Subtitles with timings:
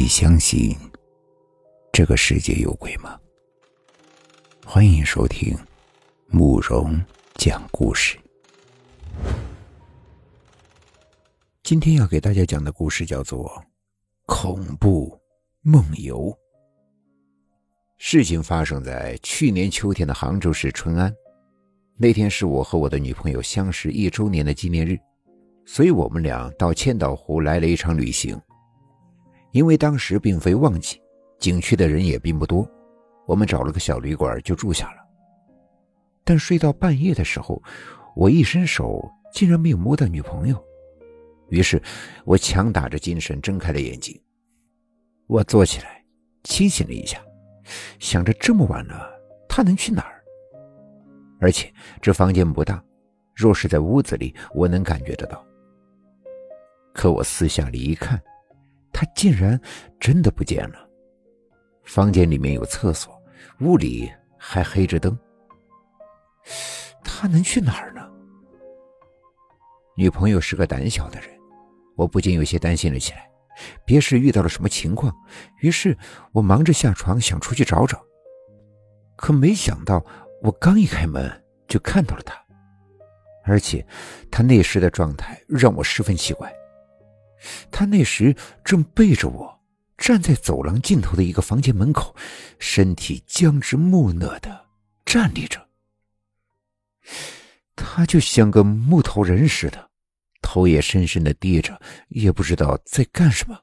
[0.00, 0.74] 你相信
[1.92, 3.20] 这个世界有鬼吗？
[4.64, 5.54] 欢迎收听
[6.28, 6.98] 慕容
[7.34, 8.18] 讲故事。
[11.62, 13.46] 今天要给大家讲的故事叫做
[14.24, 15.20] 《恐怖
[15.60, 16.28] 梦游》。
[17.98, 21.14] 事情发生在去年秋天的杭州市淳安。
[21.98, 24.98] 那天是我和我的女朋友相识一周年的纪念日，
[25.66, 28.40] 所以我们俩到千岛湖来了一场旅行。
[29.52, 31.00] 因为当时并非旺季，
[31.38, 32.68] 景区的人也并不多，
[33.26, 34.98] 我们找了个小旅馆就住下了。
[36.24, 37.60] 但睡到半夜的时候，
[38.14, 40.64] 我一伸手竟然没有摸到女朋友，
[41.48, 41.82] 于是
[42.24, 44.20] 我强打着精神睁开了眼睛。
[45.26, 46.04] 我坐起来，
[46.44, 47.20] 清醒了一下，
[47.98, 49.10] 想着这么晚了，
[49.48, 50.22] 她能去哪儿？
[51.40, 52.84] 而且这房间不大，
[53.34, 55.44] 若是在屋子里，我能感觉得到。
[56.92, 58.20] 可我四下里一看。
[59.00, 59.58] 他竟然
[59.98, 60.86] 真的不见了。
[61.84, 63.18] 房间里面有厕所，
[63.60, 65.18] 屋里还黑着灯。
[67.02, 68.06] 他能去哪儿呢？
[69.96, 71.30] 女朋友是个胆小的人，
[71.96, 73.26] 我不禁有些担心了起来，
[73.86, 75.10] 别是遇到了什么情况。
[75.62, 75.96] 于是
[76.32, 78.04] 我忙着下床想出去找找，
[79.16, 80.04] 可没想到
[80.42, 82.34] 我刚一开门就看到了他，
[83.46, 83.82] 而且
[84.30, 86.54] 他那时的状态让我十分奇怪。
[87.70, 89.60] 他那时正背着我
[89.96, 92.14] 站在走廊尽头的一个房间门口，
[92.58, 94.66] 身体僵直木讷的
[95.04, 95.68] 站立着。
[97.74, 99.90] 他就像个木头人似的，
[100.42, 103.58] 头也深深的低着，也不知道在干什么。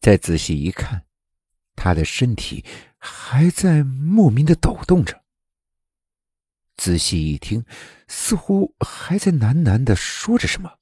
[0.00, 1.04] 再仔细一看，
[1.74, 2.64] 他的身体
[2.96, 5.20] 还在莫名的抖动着。
[6.76, 7.64] 仔细一听，
[8.06, 10.77] 似乎还在喃喃的说着什么。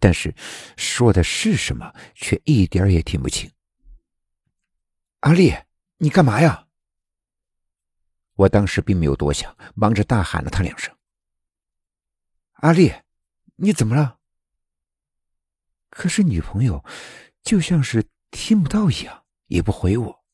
[0.00, 0.34] 但是
[0.76, 3.50] 说的是什么，却一点也听不清。
[5.20, 5.54] 阿丽，
[5.98, 6.66] 你干嘛呀？
[8.36, 10.96] 我当时并没有多想，忙着大喊了他两声
[12.64, 12.94] ：“阿丽，
[13.56, 14.16] 你怎么了？”
[15.90, 16.82] 可是女朋友
[17.42, 20.24] 就像是听不到一样，也不回我。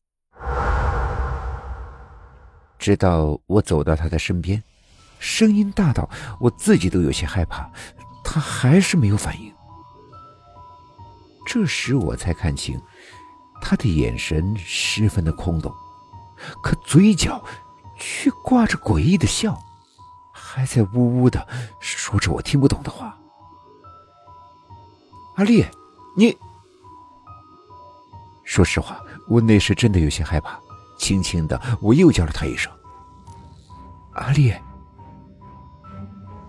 [2.79, 4.63] 直到我走到他的身边，
[5.19, 7.69] 声音大到我自己都有些害怕，
[8.37, 9.51] 他还是没有反应。
[11.47, 12.79] 这时我才看清，
[13.63, 15.75] 他的眼神十分的空洞，
[16.63, 17.43] 可嘴角
[17.99, 19.59] 却挂着诡异的笑，
[20.35, 21.49] 还在呜呜的
[21.81, 23.17] 说着我听不懂的话。
[25.37, 25.65] 阿丽，
[26.15, 26.37] 你……
[28.45, 30.61] 说实话，我那时真的有些害怕，
[30.99, 32.71] 轻轻的我又叫了他一声
[34.13, 34.55] ：“阿丽。”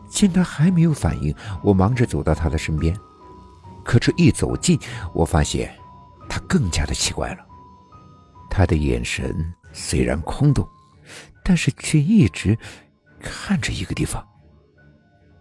[0.09, 2.97] 见他还没有反应，我忙着走到他的身边。
[3.83, 4.79] 可这一走近，
[5.13, 5.73] 我发现
[6.29, 7.45] 他更加的奇怪了。
[8.49, 10.67] 他的眼神虽然空洞，
[11.43, 12.57] 但是却一直
[13.21, 14.25] 看着一个地方。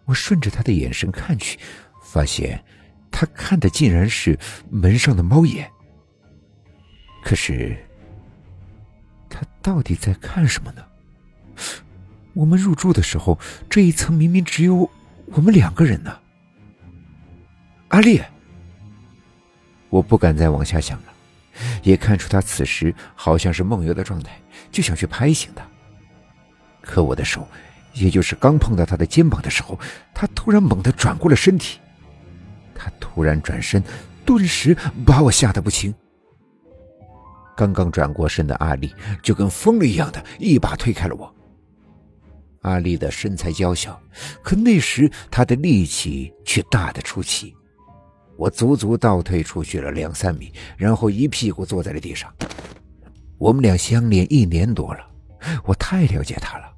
[0.04, 1.59] 我顺着他的眼神看去，
[2.03, 2.62] 发现
[3.10, 4.38] 他看的竟然是
[4.71, 5.69] 门上的猫眼。
[7.25, 7.77] 可是，
[9.28, 10.83] 他到底在看什么呢？
[12.36, 13.38] 我们入住的时候，
[13.70, 14.91] 这一层明明只有
[15.24, 16.14] 我们两个人呢。
[17.88, 18.20] 阿丽。
[19.88, 21.04] 我不敢再往下想了，
[21.82, 24.38] 也看出他此时好像是梦游的状态，
[24.70, 25.66] 就想去拍醒他。
[26.82, 27.48] 可我的手，
[27.94, 29.80] 也就是刚碰到他的肩膀的时候，
[30.12, 31.80] 他突然猛地转过了身体。
[32.74, 33.82] 他突然转身，
[34.26, 34.76] 顿时
[35.06, 35.94] 把我吓得不轻。
[37.56, 41.34] 刚刚转过身的阿丽就跟疯了一样的一把推开了我。
[42.66, 43.99] 阿丽的身材娇小，
[44.43, 47.54] 可那时她的力气却大得出奇。
[48.37, 52.31] 我足足倒退出去了两三米，然后一屁股坐在了地上。
[53.38, 55.09] 我们俩相恋一年多了，
[55.65, 56.72] 我太了解他了。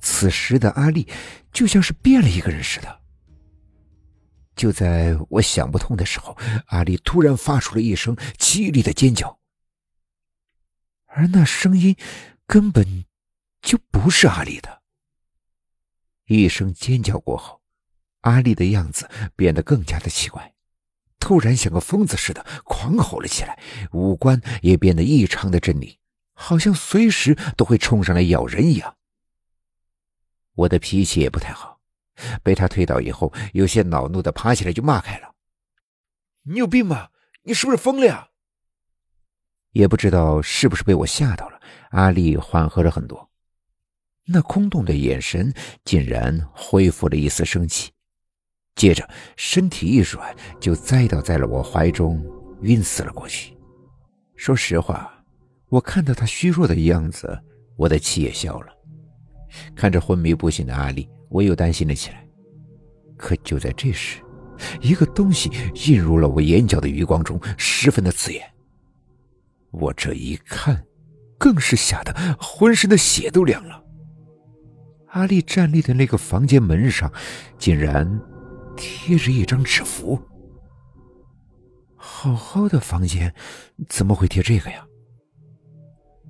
[0.00, 1.06] 此时的阿丽
[1.52, 3.00] 就像是变了一个人似的。
[4.56, 6.36] 就在我想不通的时候，
[6.68, 9.38] 阿丽突然发出了一声凄厉的尖叫，
[11.06, 11.94] 而那声音
[12.46, 13.04] 根本
[13.60, 14.77] 就不是阿丽的。
[16.28, 17.60] 一声尖叫过后，
[18.20, 20.54] 阿丽的样子变得更加的奇怪。
[21.18, 23.58] 突然像个疯子似的狂吼了起来，
[23.92, 25.96] 五官也变得异常的狰狞，
[26.34, 28.96] 好像随时都会冲上来咬人一样。
[30.54, 31.80] 我的脾气也不太好，
[32.42, 35.34] 被他推倒以后，有些恼怒的爬起来就骂开了
[36.44, 37.08] ：“你有病吗？
[37.42, 38.28] 你是不是疯了呀？”
[39.72, 41.60] 也不知道是不是被我吓到了，
[41.90, 43.27] 阿丽缓和了很多，
[44.30, 45.50] 那空洞的眼神
[45.84, 47.90] 竟然恢复了一丝生气。
[48.76, 52.22] 接着，身体一软，就栽倒在了我怀中，
[52.60, 53.56] 晕死了过去。
[54.36, 55.12] 说实话，
[55.68, 57.36] 我看到他虚弱的样子，
[57.76, 58.66] 我的气也消了。
[59.74, 62.24] 看着昏迷不醒的阿丽，我又担心了起来。
[63.16, 64.22] 可就在这时，
[64.80, 65.50] 一个东西
[65.86, 68.48] 映入了我眼角的余光中，十分的刺眼。
[69.70, 70.84] 我这一看，
[71.36, 73.82] 更是吓得浑身的血都凉了。
[75.10, 77.12] 阿丽站立的那个房间门上，
[77.58, 78.20] 竟然
[78.76, 80.20] 贴着一张纸符。
[81.96, 83.34] 好好的房间，
[83.88, 84.84] 怎么会贴这个呀？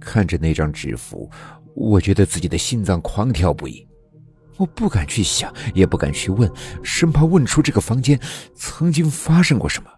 [0.01, 1.29] 看着那张纸符，
[1.75, 3.87] 我觉得自己的心脏狂跳不已。
[4.57, 6.51] 我不敢去想，也不敢去问，
[6.83, 8.19] 生怕问出这个房间
[8.55, 9.91] 曾经发生过什么。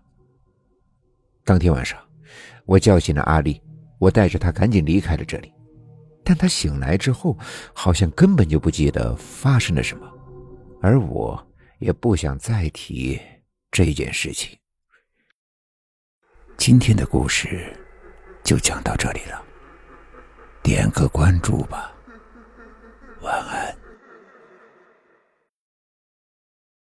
[1.44, 1.98] 当天晚上，
[2.66, 3.60] 我叫醒了阿丽，
[3.98, 5.52] 我带着她赶紧离开了这里。
[6.22, 7.36] 但他醒来之后，
[7.72, 10.06] 好像根本就不记得发生了什么，
[10.80, 11.46] 而我
[11.78, 13.20] 也不想再提
[13.70, 14.56] 这件事情。
[16.56, 17.74] 今天的故事
[18.44, 19.42] 就讲到这里了，
[20.62, 21.92] 点个关注吧。